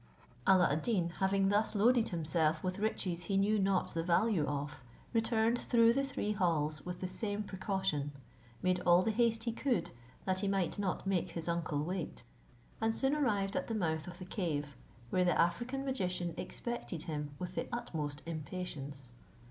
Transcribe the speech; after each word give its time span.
Alla 0.47 0.65
ad 0.71 0.81
Deen, 0.81 1.09
having 1.19 1.49
thus 1.49 1.75
loaded 1.75 2.09
himself 2.09 2.63
with 2.63 2.79
riches 2.79 3.25
he 3.25 3.37
knew 3.37 3.59
not 3.59 3.93
the 3.93 4.01
value 4.01 4.47
of, 4.47 4.81
returned 5.13 5.59
through 5.59 5.93
the 5.93 6.03
three 6.03 6.31
halls 6.31 6.83
with 6.83 7.01
the 7.01 7.07
same 7.07 7.43
precaution, 7.43 8.11
made 8.63 8.79
all 8.79 9.03
the 9.03 9.11
haste 9.11 9.43
he 9.43 9.51
could, 9.51 9.91
that 10.25 10.39
he 10.39 10.47
might 10.47 10.79
not 10.79 11.05
make 11.05 11.29
his 11.29 11.47
uncle 11.47 11.83
wait, 11.83 12.23
and 12.81 12.95
soon 12.95 13.13
arrived 13.15 13.55
at 13.55 13.67
the 13.67 13.75
mouth 13.75 14.07
of 14.07 14.17
the 14.17 14.25
cave, 14.25 14.75
where 15.11 15.23
the 15.23 15.39
African 15.39 15.85
magician 15.85 16.33
expected 16.35 17.03
him 17.03 17.35
with 17.37 17.53
the 17.53 17.67
utmost 17.71 18.23
impatience. 18.25 19.13